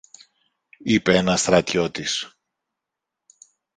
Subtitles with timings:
[0.83, 2.37] είπε ένας στρατιώτης.